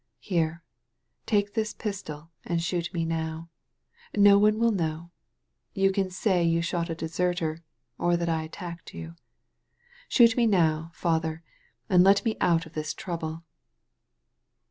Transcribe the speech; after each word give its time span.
Here, 0.17 0.63
take 1.27 1.53
this 1.53 1.75
pistol 1.75 2.31
and 2.43 2.59
shoot 2.59 2.91
me 2.91 3.05
now! 3.05 3.49
No 4.17 4.39
one 4.39 4.55
wiU 4.55 4.73
know. 4.73 5.11
You 5.75 5.91
can 5.91 6.09
say 6.09 6.43
you 6.43 6.59
shot 6.63 6.89
a 6.89 6.95
deserter, 6.95 7.61
or 7.99 8.17
that 8.17 8.27
I 8.27 8.41
attacked 8.41 8.95
you. 8.95 9.13
Shoot 10.09 10.35
me 10.35 10.47
now. 10.47 10.89
Father, 10.95 11.43
and 11.87 12.03
let 12.03 12.25
me 12.25 12.35
out 12.41 12.65
of 12.65 12.73
this 12.73 12.95
trouble." 12.95 13.43